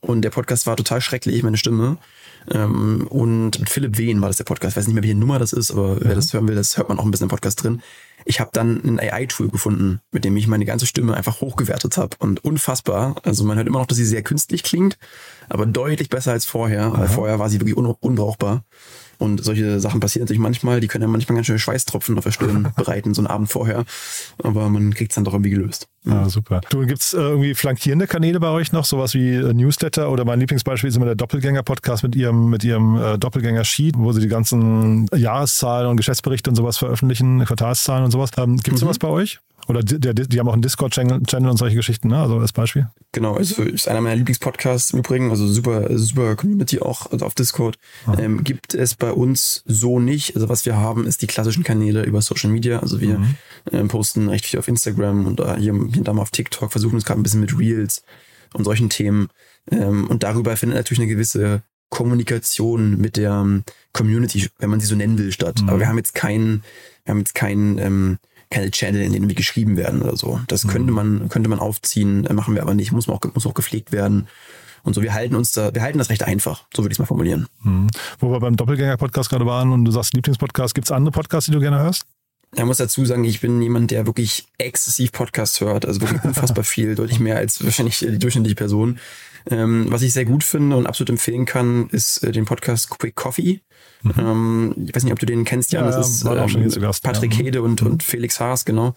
[0.00, 1.98] Und der Podcast war total schrecklich, meine Stimme.
[2.50, 4.72] Ähm, und mit Philipp Wehn war das der Podcast.
[4.72, 6.88] Ich weiß nicht mehr, welche Nummer das ist, aber wer das hören will, das hört
[6.88, 7.82] man auch ein bisschen im Podcast drin.
[8.28, 12.14] Ich habe dann ein AI-Tool gefunden, mit dem ich meine ganze Stimme einfach hochgewertet habe.
[12.18, 13.16] Und unfassbar.
[13.22, 14.98] Also man hört immer noch, dass sie sehr künstlich klingt,
[15.48, 16.92] aber deutlich besser als vorher.
[16.92, 18.64] Weil vorher war sie wirklich un unbrauchbar.
[19.18, 20.78] Und solche Sachen passieren natürlich manchmal.
[20.80, 23.84] Die können ja manchmal ganz schön Schweißtropfen auf der Stirn bereiten, so einen Abend vorher.
[24.42, 25.88] Aber man kriegt es dann doch irgendwie gelöst.
[26.04, 26.60] Ja, super.
[26.70, 30.38] Du, gibt's äh, irgendwie flankierende Kanäle bei euch noch, sowas wie äh, Newsletter oder mein
[30.38, 35.08] Lieblingsbeispiel ist immer der Doppelgänger-Podcast mit ihrem, mit ihrem äh, Doppelgänger-Sheet, wo sie die ganzen
[35.14, 38.30] Jahreszahlen und Geschäftsberichte und sowas veröffentlichen, Quartalszahlen und sowas.
[38.36, 39.40] Ähm, gibt's sowas bei euch?
[39.68, 42.18] Oder die, der, die haben auch einen Discord-Channel Channel und solche Geschichten, ne?
[42.18, 42.88] Also als Beispiel.
[43.12, 47.34] Genau, also ist einer meiner Lieblingspodcasts im Übrigen, also super, super Community auch also auf
[47.34, 47.78] Discord.
[48.18, 50.34] Ähm, gibt es bei uns so nicht.
[50.34, 52.78] Also was wir haben, ist die klassischen Kanäle über Social Media.
[52.80, 53.22] Also wir
[53.70, 56.72] ähm, posten recht viel auf Instagram und da hier, hier und da mal auf TikTok,
[56.72, 58.02] versuchen uns gerade ein bisschen mit Reels
[58.54, 59.28] und solchen Themen.
[59.70, 64.86] Ähm, und darüber findet natürlich eine gewisse Kommunikation mit der ähm, Community, wenn man sie
[64.86, 65.62] so nennen will, statt.
[65.66, 66.62] Aber wir haben jetzt keinen,
[67.04, 68.18] wir haben jetzt keinen, ähm,
[68.50, 70.40] keine Channel, in denen wir geschrieben werden oder so.
[70.48, 73.46] Das könnte man, könnte man aufziehen, äh, machen wir aber nicht, muss man auch, muss
[73.46, 74.28] auch gepflegt werden.
[74.84, 75.02] und so.
[75.02, 77.46] Wir halten uns da, wir halten das recht einfach, so würde ich es mal formulieren.
[77.62, 77.88] Mhm.
[78.18, 81.52] Wo wir beim Doppelgänger-Podcast gerade waren und du sagst Lieblingspodcast, gibt es andere Podcasts, die
[81.52, 82.04] du gerne hörst?
[82.56, 86.64] Ich muss dazu sagen, ich bin jemand, der wirklich exzessiv Podcasts hört, also wirklich unfassbar
[86.64, 88.98] viel, deutlich mehr als wahrscheinlich die durchschnittliche Person.
[89.50, 93.14] Ähm, was ich sehr gut finde und absolut empfehlen kann, ist äh, den Podcast Quick
[93.14, 93.60] Coffee.
[94.02, 94.12] Mhm.
[94.18, 95.84] Ähm, ich weiß nicht, ob du den kennst, Jan.
[95.84, 97.44] Ja, das ist ähm, Gast, Patrick ja.
[97.44, 98.94] Hede und, und Felix Haas, genau.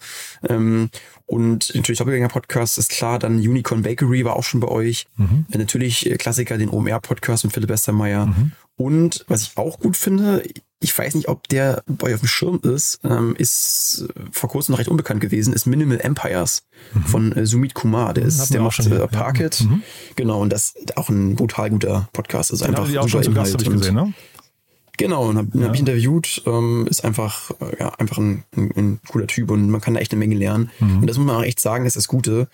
[0.48, 0.90] Ähm,
[1.26, 5.06] und natürlich Doppelgänger-Podcast ist klar, dann Unicorn Bakery war auch schon bei euch.
[5.50, 8.26] Äh, natürlich äh, Klassiker, den OMR-Podcast mit Philipp Westermeier.
[8.76, 10.42] Und was ich auch gut finde,
[10.80, 14.48] ich weiß nicht, ob der bei euch auf dem Schirm ist, ähm, ist äh, vor
[14.50, 16.64] kurzem noch recht unbekannt gewesen, ist Minimal Empires
[17.06, 18.14] von äh, Sumit Kumar.
[18.14, 19.06] Der, Hatten ist, der macht schon äh, ja.
[19.06, 19.60] Parket.
[19.60, 19.82] Mhm.
[20.16, 22.50] Genau, und das ist auch ein brutal guter Podcast.
[22.50, 24.14] Also Den einfach ihr auch schon super zu Gast, ich gesehen, und- ne?
[24.98, 25.66] Genau, und habe Ja.
[25.68, 29.70] hab ich interviewt, ähm, ist einfach, äh, ja, einfach ein, ein, ein cooler Typ und
[29.70, 30.70] man kann da echt eine Menge lernen.
[30.80, 30.98] Mhm.
[31.00, 32.48] Und das muss man auch echt sagen, ist das Gute.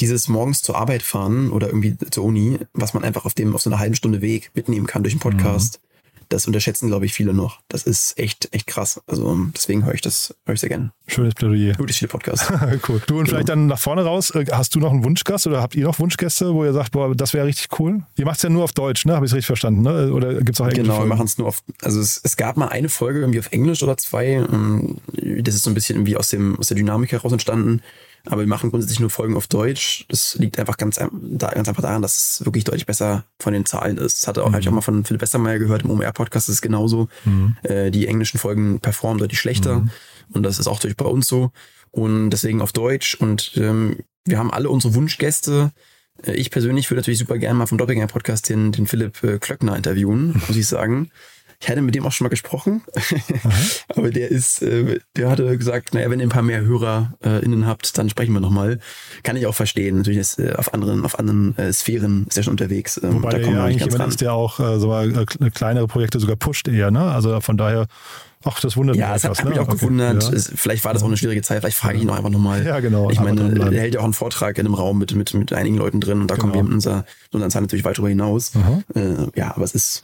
[0.00, 3.62] Dieses morgens zur Arbeit fahren oder irgendwie zur Uni, was man einfach auf dem, auf
[3.62, 5.80] so einer halben Stunde Weg mitnehmen kann durch einen Podcast,
[6.28, 7.60] das unterschätzen, glaube ich, viele noch.
[7.68, 9.00] Das ist echt, echt krass.
[9.06, 10.90] Also deswegen höre ich das, höre ich sehr gerne.
[11.06, 11.78] Schönes Plädoyer.
[11.78, 12.50] Wirklich viele Podcasts.
[12.88, 13.00] cool.
[13.06, 15.74] Du und vielleicht dann nach vorne raus, äh, hast du noch einen Wunschgast oder habt
[15.74, 18.02] ihr noch Wunschgäste, wo ihr sagt, boah, das wäre richtig cool?
[18.16, 19.14] Ihr macht es ja nur auf Deutsch, ne?
[19.14, 20.12] Habe ich es richtig verstanden, ne?
[20.12, 22.68] Oder gibt es auch Genau, wir machen es nur auf, also es, es gab mal
[22.68, 24.26] eine Folge irgendwie auf Englisch oder zwei.
[24.50, 24.96] ähm,
[25.42, 27.80] Das ist so ein bisschen irgendwie aus, dem, aus der Dynamik heraus entstanden.
[28.26, 30.06] Aber wir machen grundsätzlich nur Folgen auf Deutsch.
[30.08, 33.98] Das liegt einfach ganz, ganz einfach daran, dass es wirklich deutlich besser von den Zahlen
[33.98, 34.22] ist.
[34.22, 36.62] Das hatte auch, hab ich auch mal von Philipp Westermeier gehört, im OMR-Podcast ist es
[36.62, 37.08] genauso.
[37.64, 39.84] Äh, die englischen Folgen performen deutlich schlechter.
[40.32, 41.50] Und das ist auch durch bei uns so.
[41.90, 43.14] Und deswegen auf Deutsch.
[43.14, 45.72] Und ähm, wir haben alle unsere Wunschgäste.
[46.24, 49.76] Äh, Ich persönlich würde natürlich super gerne mal vom Doppelgänger-Podcast den, den Philipp äh, Klöckner
[49.76, 51.10] interviewen, muss ich sagen.
[51.60, 52.82] Ich hatte mit dem auch schon mal gesprochen,
[53.88, 57.96] aber der ist, äh, der hatte gesagt, naja, wenn ihr ein paar mehr HörerInnen habt,
[57.98, 58.78] dann sprechen wir nochmal.
[59.22, 59.96] Kann ich auch verstehen.
[59.98, 63.00] Natürlich ist äh, auf anderen, auf anderen äh, Sphären ist er schon unterwegs.
[63.02, 65.18] Ähm, Wobei der ja wir eigentlich nicht jemand ist, der auch äh, so mal, äh,
[65.22, 67.00] kle- kleinere Projekte sogar pusht eher, ne?
[67.12, 67.86] Also von daher,
[68.44, 69.62] ach, das wundert Ja, mich es hat, hat mich ne?
[69.62, 70.22] auch Okay, gewundert.
[70.32, 70.38] ja.
[70.54, 71.60] Vielleicht war das auch eine schwierige Zeit.
[71.60, 72.64] Vielleicht frage ich ihn auch einfach nochmal.
[72.64, 73.40] Ja, genau, Ich meine,
[73.74, 76.20] er hält ja auch einen Vortrag in einem Raum mit, mit, mit einigen Leuten drin
[76.20, 76.64] und da kommen wir Genau.
[76.68, 78.52] mit unserer, unserer Zahl natürlich weit darüber hinaus.
[78.56, 78.80] Aha.
[78.94, 80.02] Äh, ja, aber es ist,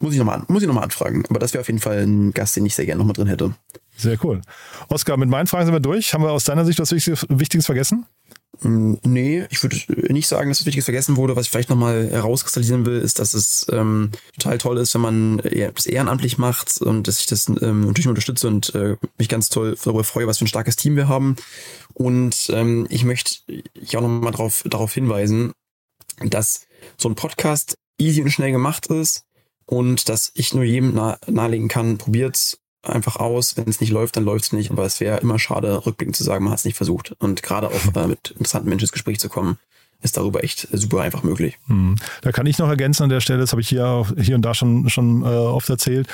[0.00, 1.24] muss ich nochmal muss ich noch mal anfragen.
[1.28, 3.54] Aber das wäre auf jeden Fall ein Gast, den ich sehr gerne nochmal drin hätte.
[3.96, 4.40] Sehr cool.
[4.88, 6.14] Oskar, mit meinen Fragen sind wir durch.
[6.14, 8.06] Haben wir aus deiner Sicht was Wichtiges, vergessen?
[8.62, 9.76] Mm, Nee, ich würde
[10.12, 11.36] nicht sagen, dass was Wichtiges vergessen wurde.
[11.36, 15.38] Was ich vielleicht nochmal herauskristallisieren will, ist, dass es ähm, total toll ist, wenn man
[15.40, 19.50] eher- das ehrenamtlich macht und dass ich das ähm, natürlich unterstütze und äh, mich ganz
[19.50, 21.36] toll darüber freue, was für ein starkes Team wir haben.
[21.92, 23.36] Und ähm, ich möchte
[23.74, 25.52] ich auch nochmal darauf, darauf hinweisen,
[26.24, 29.24] dass so ein Podcast easy und schnell gemacht ist
[29.70, 33.56] und dass ich nur jedem nah, nahelegen kann, probiert's einfach aus.
[33.56, 34.72] Wenn es nicht läuft, dann läuft's nicht.
[34.72, 37.14] Aber es wäre immer schade, rückblickend zu sagen, man hat es nicht versucht.
[37.20, 39.58] Und gerade auch äh, mit interessanten Menschen ins Gespräch zu kommen,
[40.02, 41.56] ist darüber echt super einfach möglich.
[41.68, 41.94] Hm.
[42.22, 44.54] Da kann ich noch ergänzen an der Stelle, das habe ich hier, hier und da
[44.54, 46.08] schon, schon äh, oft erzählt.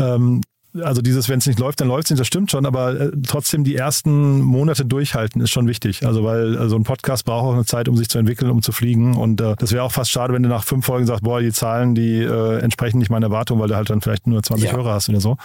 [0.00, 0.40] Ähm,
[0.82, 3.10] also dieses, wenn es nicht läuft, dann läuft es nicht, das stimmt schon, aber äh,
[3.26, 6.06] trotzdem die ersten Monate durchhalten ist schon wichtig.
[6.06, 8.62] Also weil äh, so ein Podcast braucht auch eine Zeit, um sich zu entwickeln, um
[8.62, 9.16] zu fliegen.
[9.16, 11.52] Und äh, das wäre auch fast schade, wenn du nach fünf Folgen sagst, boah, die
[11.52, 14.76] Zahlen, die äh, entsprechen nicht meinen Erwartungen, weil du halt dann vielleicht nur 20 Ja.
[14.76, 15.36] Hörer hast oder so.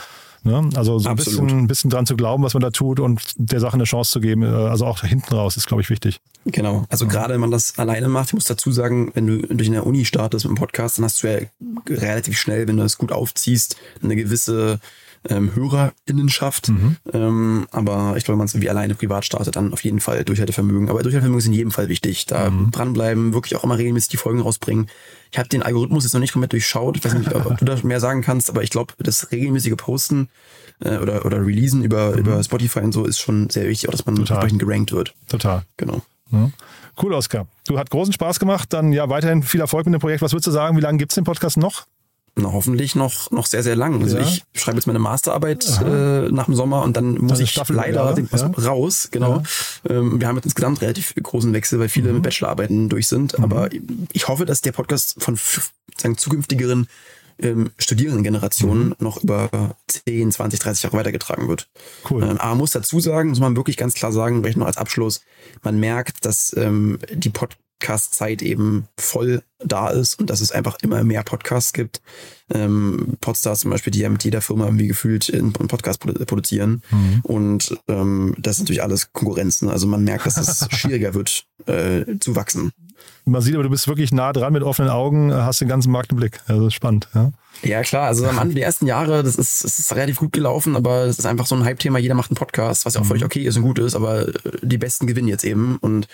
[0.44, 0.70] Ne?
[0.76, 1.44] Also so ein Absolut.
[1.44, 4.12] bisschen, ein bisschen dran zu glauben, was man da tut und der Sache eine Chance
[4.12, 4.42] zu geben.
[4.42, 6.20] Äh, also auch hinten raus ist, glaube ich, wichtig.
[6.46, 6.86] Genau.
[6.90, 9.84] Also gerade wenn man das alleine macht, ich muss dazu sagen, wenn du durch eine
[9.84, 11.40] Uni startest mit dem Podcast, dann hast du ja
[11.88, 14.80] relativ schnell, wenn du das gut aufziehst, eine gewisse
[15.30, 16.72] ähm, Hörerinnenschaft.
[17.14, 20.24] Ähm, aber ich glaube, wenn man es irgendwie alleine privat startet, dann auf jeden Fall
[20.24, 20.90] Durchhaltevermögen.
[20.90, 22.26] Aber Durchhaltevermögen ist in jedem Fall wichtig.
[22.26, 24.88] Da dranbleiben, wirklich auch immer regelmäßig die Folgen rausbringen.
[25.32, 26.98] Ich habe den Algorithmus jetzt noch nicht komplett durchschaut.
[26.98, 30.30] Ich weiß nicht, ob du da mehr sagen kannst, aber ich glaube, das regelmäßige Posten
[30.84, 34.06] äh, oder, oder Releasen über, über Spotify und so ist schon sehr wichtig, auch dass
[34.06, 34.38] man Total.
[34.38, 35.14] entsprechend gerankt wird.
[35.28, 35.64] Total.
[35.78, 36.02] Genau.
[36.32, 36.50] Ja.
[37.02, 37.48] Cool, Oskar.
[37.68, 38.74] Du hat großen Spaß gemacht.
[38.74, 40.22] Dann ja weiterhin viel Erfolg mit dem Projekt.
[40.22, 40.78] Was würdest du sagen?
[40.78, 41.86] Wie lange gibt's den Podcast noch?
[42.36, 44.02] Na, hoffentlich noch, noch sehr, sehr lang.
[44.02, 44.24] Also Ja.
[44.24, 47.76] ich schreibe jetzt meine Masterarbeit äh, nach dem Sommer und dann muss Eine ich Staffel,
[47.76, 48.48] leider ja, ja.
[48.64, 49.10] raus.
[49.12, 49.44] Genau.
[49.90, 52.16] Ähm, wir haben jetzt insgesamt relativ großen Wechsel, weil viele Mhm.
[52.16, 53.38] mit Bachelorarbeiten durch sind.
[53.40, 53.70] Aber
[54.14, 55.38] ich hoffe, dass der Podcast von
[55.98, 56.88] sagen, zukünftigeren
[57.40, 58.96] ähm, Studierendengenerationen Mhm.
[59.00, 59.50] noch über
[59.88, 61.68] 10, 20, 30 Jahre weitergetragen wird.
[62.10, 62.24] Cool.
[62.24, 64.78] Ähm, aber man muss dazu sagen, muss man wirklich ganz klar sagen, vielleicht noch als
[64.78, 65.22] Abschluss,
[65.64, 67.30] man merkt, dass ähm, die
[67.82, 72.02] Podcast-Zeit eben voll da ist und dass es einfach immer mehr Podcasts gibt.
[72.54, 76.84] Ähm, Podstars zum Beispiel, die ja mit jeder Firma irgendwie gefühlt einen Podcast produ- produzieren.
[77.24, 79.70] Und ähm, das ist natürlich alles Konkurrenzen.
[79.70, 82.72] Also man merkt, dass es schwieriger wird äh, zu wachsen.
[83.26, 86.12] Man sieht aber, du bist wirklich nah dran mit offenen Augen, hast den ganzen Markt
[86.12, 86.40] im Blick.
[86.48, 87.08] Also spannend.
[87.16, 87.32] Ja.
[87.64, 88.08] Ja, klar.
[88.08, 91.20] Also am Anfang der ersten Jahre, das ist, das ist relativ gut gelaufen, aber es
[91.20, 92.00] ist einfach so ein Hype-Thema.
[92.00, 94.34] Jeder macht einen Podcast, was ja auch völlig okay ist und gut ist, aber äh,
[94.62, 95.78] die Besten gewinnen jetzt eben.
[95.78, 96.08] Und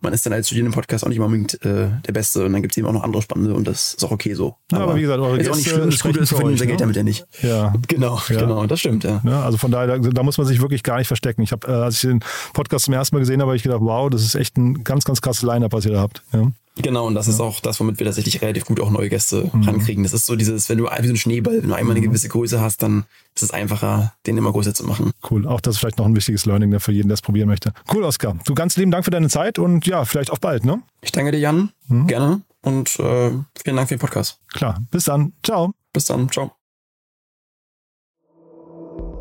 [0.00, 2.44] man ist dann als Student im Podcast auch nicht immer unbedingt äh, der Beste.
[2.44, 4.56] Und dann gibt es eben auch noch andere Spannende und das ist auch okay so.
[4.72, 5.90] Ja, aber wie gesagt, eure ist auch nicht schlimm.
[5.90, 6.82] Das Gute ist, für verdienen unser Geld ne?
[6.82, 7.26] damit ja nicht.
[7.42, 7.72] Ja.
[7.88, 8.40] Genau, Ja.
[8.40, 8.66] genau.
[8.66, 9.20] Das stimmt, ja.
[9.24, 11.42] Ja, also von daher, da, da muss man sich wirklich gar nicht verstecken.
[11.42, 12.20] Ich habe, äh, als ich den
[12.52, 15.04] Podcast zum ersten Mal gesehen habe, habe ich gedacht, wow, das ist echt ein ganz,
[15.04, 16.22] ganz krasses Line-Up, was ihr da habt.
[16.32, 16.50] Ja.
[16.76, 19.62] Genau, und das ist auch das, womit wir tatsächlich relativ gut auch neue Gäste Mhm.
[19.64, 20.02] rankriegen.
[20.04, 22.28] Das ist so dieses, wenn du wie so ein Schneeball, wenn du einmal eine gewisse
[22.28, 23.04] Größe hast, dann
[23.34, 25.10] ist es einfacher, den immer größer zu machen.
[25.30, 25.46] Cool.
[25.46, 27.72] Auch das ist vielleicht noch ein wichtiges Learning ne, für jeden, der es probieren möchte.
[27.92, 28.36] Cool, Oskar.
[28.46, 30.82] Du ganz lieben Dank für deine Zeit und ja, vielleicht auf bald, ne?
[31.02, 31.70] Ich danke dir, Jan.
[31.88, 32.06] Mhm.
[32.06, 32.40] Gerne.
[32.62, 33.30] Und äh,
[33.62, 34.38] vielen Dank für den Podcast.
[34.52, 34.80] Klar.
[34.90, 35.32] Bis dann.
[35.42, 35.74] Ciao.
[35.92, 36.30] Bis dann.
[36.30, 36.61] Ciao.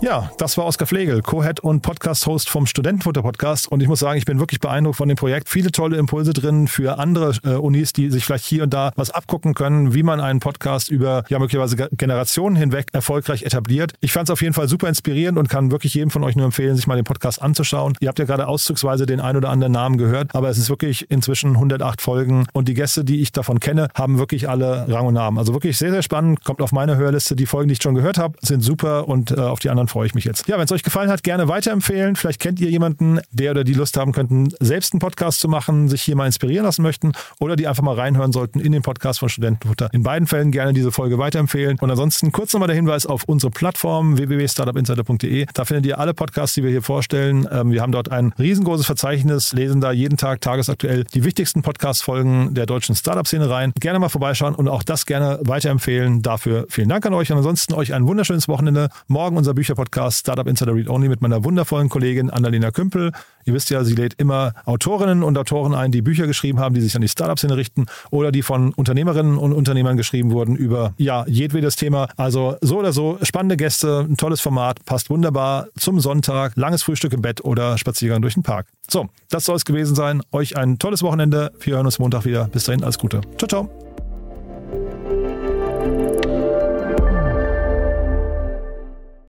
[0.00, 3.66] Ja, das war Oskar Flegel, Co-Head und Podcast-Host vom Studentenfutter-Podcast.
[3.66, 5.48] Und ich muss sagen, ich bin wirklich beeindruckt von dem Projekt.
[5.48, 9.10] Viele tolle Impulse drin für andere äh, Unis, die sich vielleicht hier und da was
[9.10, 13.92] abgucken können, wie man einen Podcast über ja möglicherweise Ge- Generationen hinweg erfolgreich etabliert.
[14.00, 16.44] Ich fand es auf jeden Fall super inspirierend und kann wirklich jedem von euch nur
[16.46, 17.94] empfehlen, sich mal den Podcast anzuschauen.
[17.98, 21.10] Ihr habt ja gerade auszugsweise den ein oder anderen Namen gehört, aber es ist wirklich
[21.10, 25.14] inzwischen 108 Folgen und die Gäste, die ich davon kenne, haben wirklich alle Rang und
[25.14, 25.38] Namen.
[25.38, 26.44] Also wirklich sehr, sehr spannend.
[26.44, 27.34] Kommt auf meine Hörliste.
[27.34, 30.06] Die Folgen, die ich schon gehört habe, sind super und äh, auf die anderen freue
[30.06, 30.48] ich mich jetzt.
[30.48, 32.16] Ja, wenn es euch gefallen hat, gerne weiterempfehlen.
[32.16, 35.88] Vielleicht kennt ihr jemanden, der oder die Lust haben könnten, selbst einen Podcast zu machen,
[35.88, 39.18] sich hier mal inspirieren lassen möchten oder die einfach mal reinhören sollten in den Podcast
[39.20, 39.88] von Studentenfutter.
[39.92, 41.78] In beiden Fällen gerne diese Folge weiterempfehlen.
[41.80, 45.46] Und ansonsten kurz nochmal der Hinweis auf unsere Plattform www.startupinsider.de.
[45.52, 47.48] Da findet ihr alle Podcasts, die wir hier vorstellen.
[47.50, 52.54] Ähm, wir haben dort ein riesengroßes Verzeichnis, lesen da jeden Tag tagesaktuell die wichtigsten Podcast-Folgen
[52.54, 53.72] der deutschen Startup-Szene rein.
[53.80, 56.22] Gerne mal vorbeischauen und auch das gerne weiterempfehlen.
[56.22, 58.88] Dafür vielen Dank an euch und ansonsten euch ein wunderschönes Wochenende.
[59.06, 63.12] Morgen unser Bücherpodcast Startup Insider Read Only mit meiner wundervollen Kollegin Annalena Kümpel.
[63.44, 66.80] Ihr wisst ja, sie lädt immer Autorinnen und Autoren ein, die Bücher geschrieben haben, die
[66.80, 71.24] sich an die Startup-Szene richten oder die von Unternehmerinnen und Unternehmern geschrieben wurden über ja
[71.28, 72.08] jedwedes Thema.
[72.16, 77.12] Also so oder so spannende Gäste, ein tolles Format, passt wunderbar zum Sonntag, langes Frühstück
[77.12, 78.66] im Bett oder Spaziergang durch den Park.
[78.90, 80.22] So, das soll es gewesen sein.
[80.32, 81.52] Euch ein tolles Wochenende.
[81.60, 82.48] Wir hören uns Montag wieder.
[82.48, 83.20] Bis dahin, alles Gute.
[83.38, 83.87] Ciao, ciao.